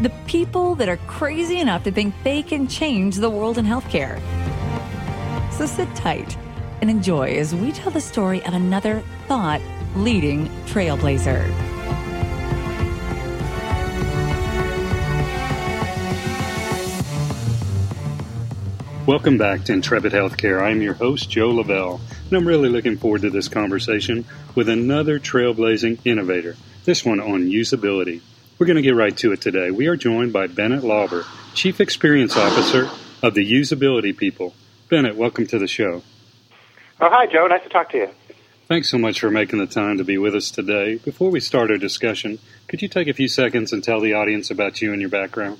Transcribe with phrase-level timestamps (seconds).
[0.00, 4.18] the people that are crazy enough to think they can change the world in healthcare.
[5.52, 6.38] So sit tight
[6.80, 9.60] and enjoy as we tell the story of another thought
[9.94, 11.46] leading trailblazer.
[19.06, 20.62] Welcome back to Intrepid Healthcare.
[20.62, 24.24] I'm your host, Joe Lavelle, and I'm really looking forward to this conversation
[24.54, 28.22] with another trailblazing innovator, this one on usability.
[28.60, 29.70] We're going to get right to it today.
[29.70, 31.24] We are joined by Bennett Lauber,
[31.54, 32.90] Chief Experience Officer
[33.22, 34.52] of the Usability People.
[34.90, 36.02] Bennett, welcome to the show.
[37.00, 37.46] Oh, hi, Joe.
[37.46, 38.10] Nice to talk to you.
[38.68, 40.96] Thanks so much for making the time to be with us today.
[40.96, 44.50] Before we start our discussion, could you take a few seconds and tell the audience
[44.50, 45.58] about you and your background?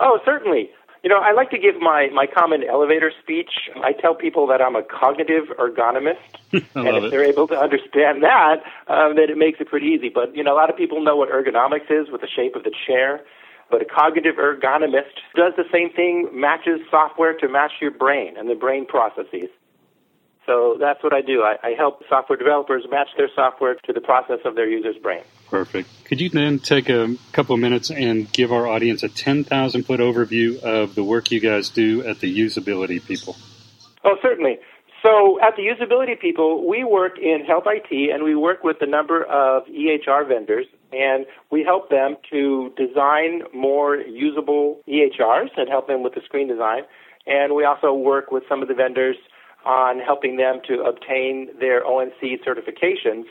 [0.00, 0.70] Oh, certainly.
[1.06, 3.70] You know, I like to give my, my common elevator speech.
[3.76, 6.18] I tell people that I'm a cognitive ergonomist.
[6.50, 6.64] and
[6.96, 7.10] if it.
[7.12, 10.08] they're able to understand that, um, then it makes it pretty easy.
[10.08, 12.64] But, you know, a lot of people know what ergonomics is with the shape of
[12.64, 13.20] the chair.
[13.70, 18.50] But a cognitive ergonomist does the same thing, matches software to match your brain and
[18.50, 19.48] the brain processes.
[20.46, 21.42] So that's what I do.
[21.42, 25.22] I, I help software developers match their software to the process of their user's brain.
[25.50, 25.88] Perfect.
[26.04, 30.00] Could you then take a couple of minutes and give our audience a 10,000 foot
[30.00, 33.36] overview of the work you guys do at the Usability People?
[34.04, 34.58] Oh, certainly.
[35.02, 38.86] So at the Usability People, we work in health IT and we work with a
[38.86, 45.88] number of EHR vendors and we help them to design more usable EHRs and help
[45.88, 46.82] them with the screen design.
[47.26, 49.16] And we also work with some of the vendors
[49.66, 53.24] on helping them to obtain their ONC certifications,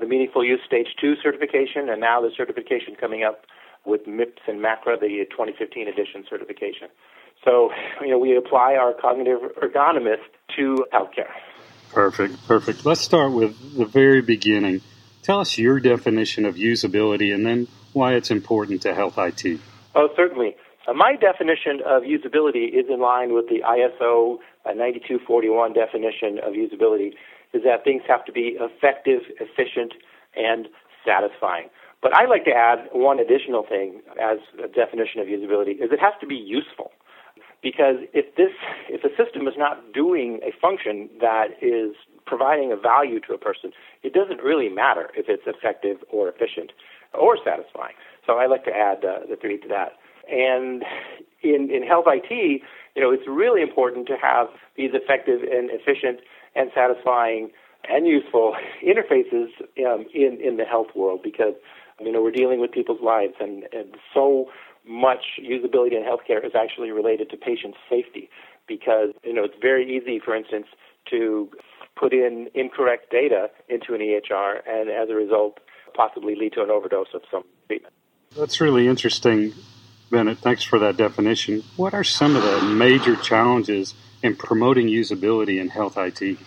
[0.00, 3.46] the Meaningful Use Stage 2 certification, and now the certification coming up
[3.86, 6.88] with MIPS and MACRA, the 2015 edition certification.
[7.44, 7.70] So,
[8.00, 10.26] you know, we apply our cognitive ergonomist
[10.56, 11.30] to healthcare.
[11.92, 12.84] Perfect, perfect.
[12.84, 14.80] Let's start with the very beginning.
[15.22, 19.60] Tell us your definition of usability and then why it's important to health IT.
[19.94, 20.56] Oh, certainly.
[20.86, 26.54] Uh, my definition of usability is in line with the ISO uh, 9241 definition of
[26.54, 27.14] usability,
[27.52, 29.94] is that things have to be effective, efficient,
[30.36, 30.68] and
[31.04, 31.68] satisfying.
[32.02, 36.00] But I like to add one additional thing as a definition of usability is it
[36.00, 36.92] has to be useful.
[37.62, 38.52] Because if this
[38.88, 43.38] if the system is not doing a function that is providing a value to a
[43.38, 43.72] person,
[44.02, 46.70] it doesn't really matter if it's effective or efficient
[47.14, 47.94] or satisfying.
[48.26, 49.92] So I like to add uh, the three to that.
[50.30, 50.84] And
[51.42, 56.20] in, in health IT, you know, it's really important to have these effective and efficient
[56.54, 57.50] and satisfying
[57.88, 59.48] and useful interfaces
[59.86, 61.54] um, in, in the health world because,
[62.00, 64.46] you know, we're dealing with people's lives and, and so
[64.86, 68.30] much usability in healthcare is actually related to patient safety
[68.66, 70.66] because, you know, it's very easy, for instance,
[71.10, 71.50] to
[71.96, 75.58] put in incorrect data into an EHR and as a result
[75.94, 77.94] possibly lead to an overdose of some treatment.
[78.36, 79.54] That's really interesting
[80.10, 81.62] Bennett, thanks for that definition.
[81.76, 86.38] What are some of the major challenges in promoting usability in health IT?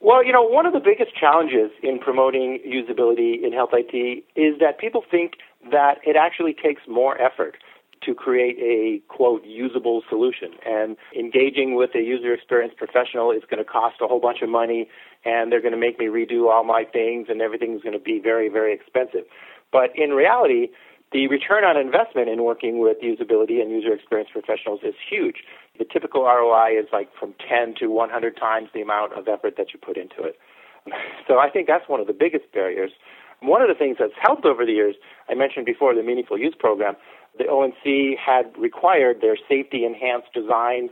[0.00, 4.58] Well, you know, one of the biggest challenges in promoting usability in health IT is
[4.60, 5.34] that people think
[5.70, 7.56] that it actually takes more effort
[8.04, 13.62] to create a quote usable solution and engaging with a user experience professional is going
[13.62, 14.88] to cost a whole bunch of money
[15.24, 18.20] and they're going to make me redo all my things and everything's going to be
[18.20, 19.24] very very expensive
[19.72, 20.68] but in reality
[21.12, 25.36] the return on investment in working with usability and user experience professionals is huge.
[25.78, 29.72] The typical ROI is like from 10 to 100 times the amount of effort that
[29.72, 30.38] you put into it.
[31.26, 32.92] So I think that's one of the biggest barriers.
[33.40, 34.94] One of the things that's helped over the years,
[35.28, 36.96] I mentioned before the Meaningful Use Program,
[37.36, 40.88] the ONC had required their safety enhanced design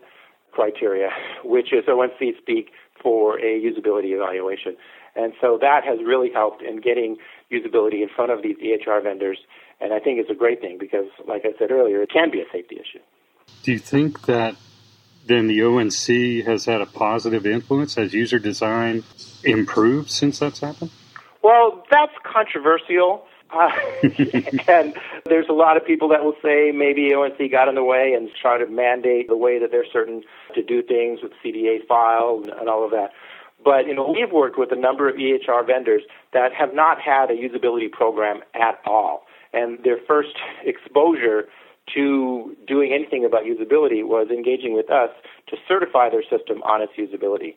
[0.53, 1.09] criteria,
[1.45, 2.73] which is ONC speak
[3.07, 4.77] for a usability evaluation.
[5.15, 7.19] And so that has really helped in getting
[7.53, 9.39] usability in front of these EHR vendors
[9.81, 12.41] and I think it's a great thing because, like I said earlier, it can be
[12.41, 13.03] a safety issue.
[13.63, 14.57] Do you think that
[15.27, 17.97] then the ONC has had a positive influence?
[17.97, 19.05] Has user design
[19.45, 20.91] improved since that's happened?
[21.43, 23.27] Well, that's controversial.
[23.51, 23.71] Uh,
[24.69, 24.95] and
[25.25, 28.29] there's a lot of people that will say maybe ONC got in the way and
[28.41, 30.23] try to mandate the way that they're certain
[30.55, 33.11] to do things with CDA file and, and all of that.
[33.65, 36.03] But you know, we've worked with a number of EHR vendors
[36.33, 39.27] that have not had a usability program at all
[39.57, 41.49] and their first exposure
[41.95, 45.11] to doing anything about usability was engaging with us
[45.49, 47.55] to certify their system on its usability.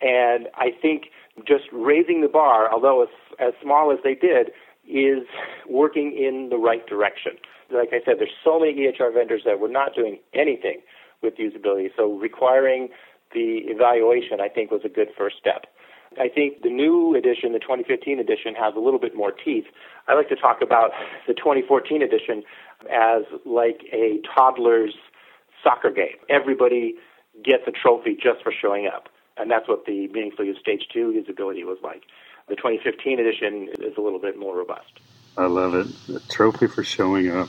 [0.00, 1.06] And I think
[1.46, 3.08] just raising the bar, although as,
[3.40, 4.52] as small as they did,
[4.88, 5.26] is
[5.68, 7.32] working in the right direction.
[7.70, 10.80] Like I said, there's so many EHR vendors that were not doing anything
[11.22, 11.88] with usability.
[11.96, 12.88] So requiring
[13.32, 15.66] the evaluation, I think, was a good first step.
[16.20, 19.64] I think the new edition, the 2015 edition, has a little bit more teeth.
[20.08, 20.90] I like to talk about
[21.26, 22.42] the 2014 edition
[22.90, 24.94] as like a toddler's
[25.62, 26.18] soccer game.
[26.28, 26.96] Everybody
[27.42, 29.08] gets a trophy just for showing up.
[29.38, 32.02] And that's what the Meaningful Use Stage 2 usability was like.
[32.48, 34.90] The 2015 edition is a little bit more robust.
[35.36, 35.86] I love it.
[36.14, 37.48] A trophy for showing up,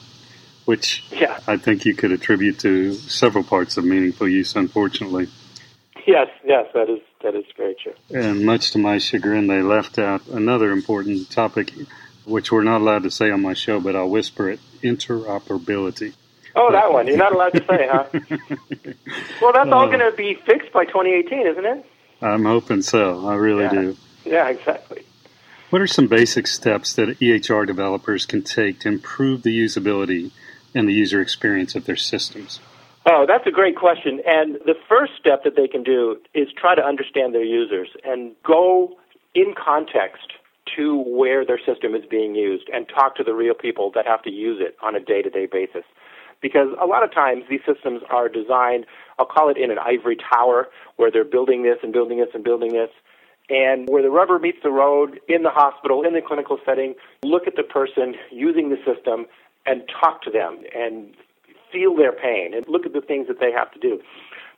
[0.66, 1.40] which yeah.
[1.48, 5.28] I think you could attribute to several parts of meaningful use, unfortunately.
[6.06, 7.94] Yes, yes, that is that is very true.
[8.10, 11.74] And much to my chagrin, they left out another important topic,
[12.26, 16.14] which we're not allowed to say on my show, but I'll whisper it: interoperability.
[16.56, 17.08] Oh, that one.
[17.08, 18.06] You're not allowed to say, huh?
[19.42, 21.86] well, that's all uh, going to be fixed by 2018, isn't it?
[22.22, 23.28] I'm hoping so.
[23.28, 23.72] I really yeah.
[23.72, 23.98] do.
[24.26, 25.04] Yeah, exactly.
[25.70, 30.32] What are some basic steps that EHR developers can take to improve the usability
[30.76, 32.60] and the user experience of their systems?
[33.06, 34.22] Oh, that's a great question.
[34.26, 38.34] And the first step that they can do is try to understand their users and
[38.44, 38.98] go
[39.36, 40.34] in context
[40.78, 44.22] to where their system is being used and talk to the real people that have
[44.24, 45.84] to use it on a day to day basis.
[46.42, 48.86] Because a lot of times these systems are designed,
[49.18, 52.44] I'll call it in an ivory tower, where they're building this and building this and
[52.44, 52.90] building this.
[53.50, 57.46] And where the rubber meets the road in the hospital, in the clinical setting, look
[57.46, 59.26] at the person using the system
[59.66, 61.14] and talk to them and
[61.72, 64.00] feel their pain and look at the things that they have to do.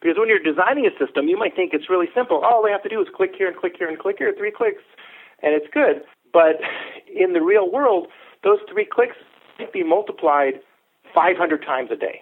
[0.01, 2.43] Because when you're designing a system, you might think it's really simple.
[2.43, 4.51] All they have to do is click here and click here and click here, three
[4.51, 4.83] clicks,
[5.41, 6.03] and it's good.
[6.31, 6.59] But
[7.07, 8.07] in the real world,
[8.43, 9.15] those three clicks
[9.57, 10.59] might be multiplied
[11.13, 12.21] 500 times a day.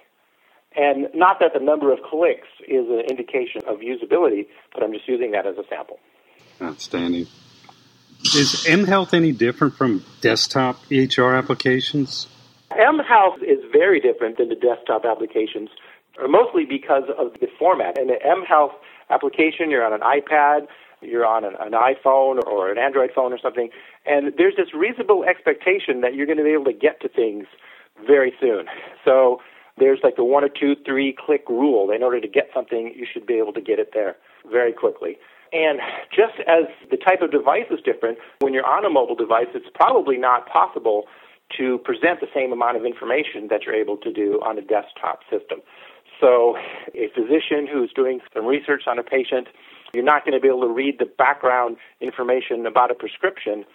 [0.75, 5.07] And not that the number of clicks is an indication of usability, but I'm just
[5.07, 5.99] using that as a sample.
[6.61, 7.27] Outstanding.
[8.23, 12.27] Is mHealth any different from desktop EHR applications?
[12.71, 15.69] mHealth is very different than the desktop applications,
[16.23, 17.97] uh, mostly because of the format.
[17.97, 18.73] In the mHealth
[19.09, 20.67] application, you're on an iPad,
[21.01, 23.69] you're on an, an, iPhone or an Android phone or something,
[24.05, 27.45] and there's this reasonable expectation that you're going to be able to get to things
[28.07, 28.65] very soon.
[29.03, 29.41] So
[29.77, 31.91] there's like the one or two, three click rule.
[31.91, 34.15] In order to get something, you should be able to get it there
[34.49, 35.17] very quickly.
[35.53, 35.79] And
[36.09, 39.69] just as the type of device is different, when you're on a mobile device, it's
[39.75, 41.03] probably not possible
[41.57, 45.19] to present the same amount of information that you're able to do on a desktop
[45.29, 45.61] system.
[46.19, 46.57] So,
[46.95, 49.47] a physician who's doing some research on a patient,
[49.93, 53.65] you're not going to be able to read the background information about a prescription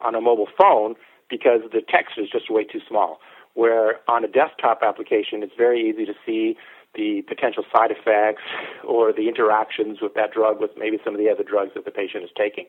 [0.00, 0.94] on a mobile phone
[1.30, 3.20] because the text is just way too small.
[3.54, 6.56] Where on a desktop application, it's very easy to see
[6.94, 8.42] the potential side effects
[8.86, 11.90] or the interactions with that drug with maybe some of the other drugs that the
[11.90, 12.66] patient is taking.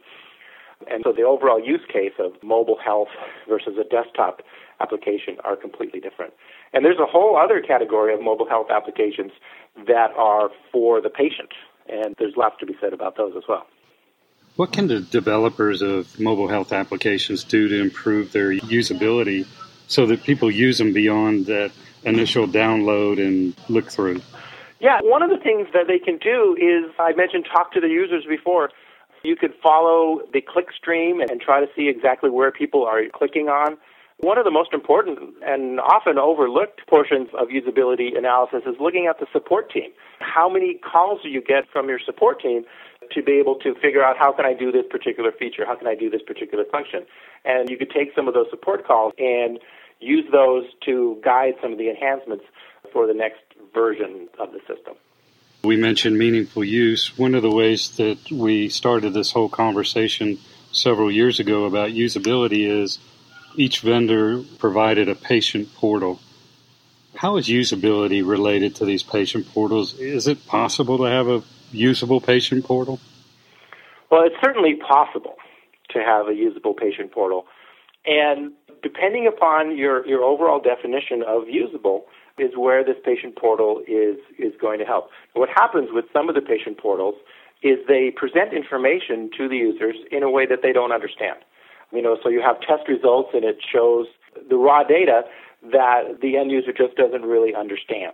[0.90, 3.10] And so the overall use case of mobile health
[3.48, 4.42] versus a desktop
[4.80, 6.34] application are completely different.
[6.74, 9.32] And there's a whole other category of mobile health applications
[9.88, 11.50] that are for the patient,
[11.90, 13.66] and there's lots to be said about those as well.
[14.56, 19.48] What can the developers of mobile health applications do to improve their usability
[19.88, 21.72] so that people use them beyond that
[22.04, 24.22] initial download and look through?
[24.80, 27.90] Yeah, one of the things that they can do is I mentioned talk to the
[27.90, 28.70] users before.
[29.24, 33.50] You could follow the click stream and try to see exactly where people are clicking
[33.50, 33.78] on.
[34.22, 39.20] One of the most important and often overlooked portions of usability analysis is looking at
[39.20, 39.92] the support team.
[40.20, 42.64] How many calls do you get from your support team
[43.12, 45.66] to be able to figure out how can I do this particular feature?
[45.66, 47.06] How can I do this particular function?
[47.46, 49.60] And you could take some of those support calls and
[50.00, 52.46] use those to guide some of the enhancements
[52.92, 53.42] for the next
[53.74, 54.96] version of the system.
[55.64, 57.18] We mentioned meaningful use.
[57.18, 60.40] One of the ways that we started this whole conversation
[60.72, 63.00] several years ago about usability is
[63.56, 66.20] each vendor provided a patient portal.
[67.16, 70.00] How is usability related to these patient portals?
[70.00, 73.00] Is it possible to have a usable patient portal?
[74.10, 75.36] Well, it's certainly possible
[75.90, 77.46] to have a usable patient portal.
[78.06, 82.06] And depending upon your, your overall definition of usable,
[82.38, 85.10] is where this patient portal is, is going to help.
[85.34, 87.16] What happens with some of the patient portals
[87.62, 91.40] is they present information to the users in a way that they don't understand.
[91.92, 94.08] You know, so you have test results and it shows
[94.50, 95.24] the raw data
[95.72, 98.14] that the end user just doesn't really understand.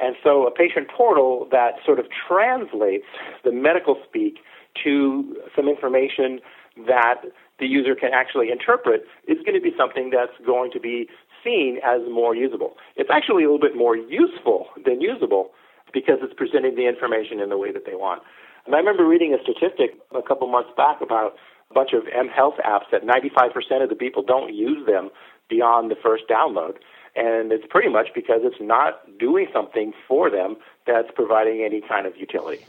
[0.00, 3.04] And so a patient portal that sort of translates
[3.44, 4.38] the medical speak
[4.82, 6.40] to some information
[6.86, 7.22] that
[7.60, 11.08] the user can actually interpret is going to be something that's going to be
[11.44, 12.76] seen as more usable.
[12.96, 15.50] It's actually a little bit more useful than usable
[15.92, 18.22] because it's presenting the information in the way that they want.
[18.66, 21.34] And I remember reading a statistic a couple months back about
[21.70, 25.10] a bunch of M Health apps that 95% of the people don't use them
[25.48, 26.76] beyond the first download.
[27.16, 32.06] And it's pretty much because it's not doing something for them that's providing any kind
[32.06, 32.64] of utility.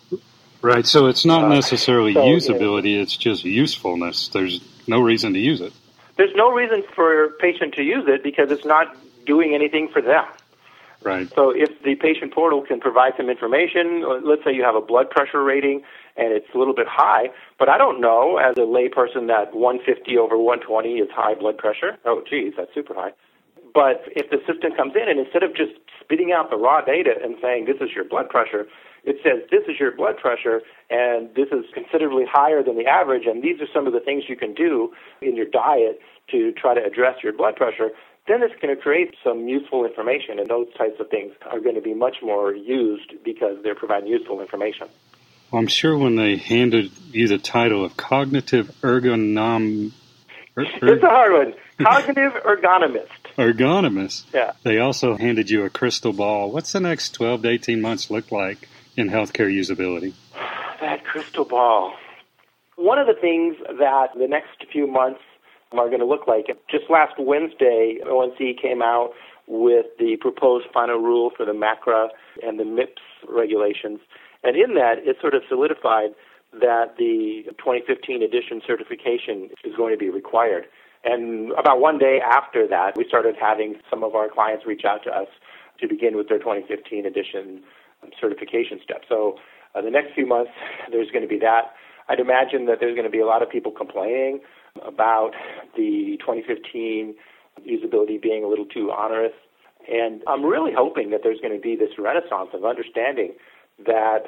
[0.62, 0.86] Right.
[0.86, 4.28] So it's not uh, necessarily uh, so, usability, it's just usefulness.
[4.30, 5.74] There's no reason to use it.
[6.18, 10.02] There's no reason for a patient to use it because it's not doing anything for
[10.02, 10.26] them.
[11.04, 11.28] Right.
[11.34, 15.10] So if the patient portal can provide some information, let's say you have a blood
[15.10, 15.82] pressure rating
[16.16, 20.18] and it's a little bit high, but I don't know as a layperson that 150
[20.18, 21.98] over 120 is high blood pressure.
[22.06, 23.14] Oh, geez, that's super high.
[23.74, 27.16] But if the system comes in and instead of just spitting out the raw data
[27.24, 28.68] and saying this is your blood pressure,
[29.04, 33.26] it says this is your blood pressure and this is considerably higher than the average
[33.26, 34.92] and these are some of the things you can do
[35.22, 36.00] in your diet
[36.32, 37.92] to try to address your blood pressure,
[38.28, 41.76] then it's going to create some useful information, and those types of things are going
[41.76, 44.88] to be much more used because they're providing useful information.
[45.52, 49.92] Well, I'm sure when they handed you the title of cognitive ergonom,
[50.58, 51.54] er, er, it's a hard one.
[51.84, 53.08] Cognitive ergonomist.
[53.38, 54.26] Ergonomist.
[54.34, 54.54] Yeah.
[54.64, 56.52] They also handed you a crystal ball.
[56.52, 60.14] What's the next 12 to 18 months look like in healthcare usability?
[60.80, 61.94] That crystal ball.
[62.76, 65.22] One of the things that the next few months
[65.72, 66.48] are going to look like.
[66.70, 69.12] Just last Wednesday, ONC came out
[69.48, 72.10] with the proposed final rule for the MACRA
[72.44, 74.00] and the MIPS regulations.
[74.44, 76.12] And in that, it sort of solidified
[76.54, 80.66] that the 2015 edition certification is going to be required.
[81.04, 85.04] And about one day after that, we started having some of our clients reach out
[85.06, 85.28] to us
[85.80, 87.64] to begin with their 2015 edition
[88.20, 89.04] certification step.
[89.08, 89.38] So
[89.76, 90.52] uh, the next few months,
[90.92, 91.74] there's going to be that.
[92.10, 94.42] I'd imagine that there's going to be a lot of people complaining
[94.86, 95.32] about
[95.76, 97.16] the 2015
[97.68, 99.34] usability being a little too onerous.
[99.92, 103.34] And I'm really hoping that there's going to be this renaissance of understanding
[103.86, 104.24] that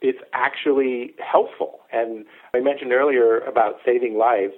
[0.00, 1.80] it's actually helpful.
[1.92, 2.24] And
[2.54, 4.54] I mentioned earlier about saving lives,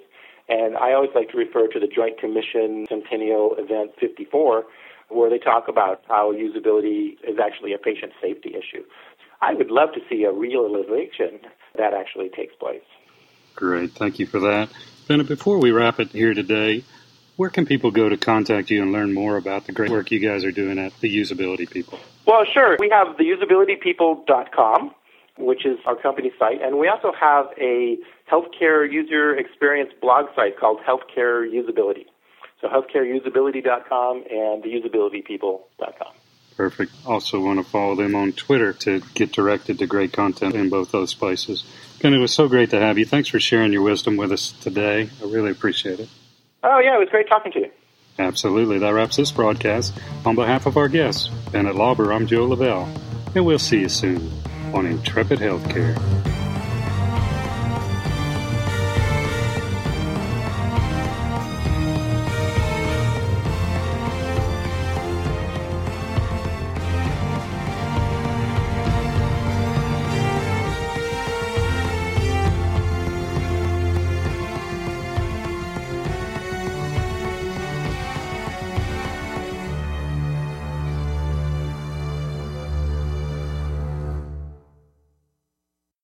[0.47, 4.63] and I always like to refer to the Joint Commission Sentinel Event 54,
[5.09, 8.83] where they talk about how usability is actually a patient safety issue.
[9.41, 11.39] I would love to see a realization
[11.77, 12.81] that actually takes place.
[13.55, 13.91] Great.
[13.91, 14.69] Thank you for that.
[15.07, 16.83] Bennett, before we wrap it here today,
[17.35, 20.19] where can people go to contact you and learn more about the great work you
[20.19, 21.99] guys are doing at the Usability People?
[22.25, 22.77] Well, sure.
[22.79, 24.95] We have the usabilitypeople.com,
[25.37, 27.97] which is our company site, and we also have a
[28.31, 32.05] healthcare user experience blog site called Healthcare Usability.
[32.61, 36.13] So healthcareusability.com and theusabilitypeople.com.
[36.55, 36.93] Perfect.
[37.05, 40.91] Also want to follow them on Twitter to get directed to great content in both
[40.91, 41.65] those places.
[42.01, 43.05] Ben, it was so great to have you.
[43.05, 45.09] Thanks for sharing your wisdom with us today.
[45.21, 46.09] I really appreciate it.
[46.63, 47.71] Oh, yeah, it was great talking to you.
[48.17, 48.79] Absolutely.
[48.79, 49.93] That wraps this broadcast.
[50.25, 52.89] On behalf of our guests, Bennett Lauber, I'm Joe Lavelle,
[53.35, 54.31] and we'll see you soon
[54.73, 56.14] on Intrepid Healthcare.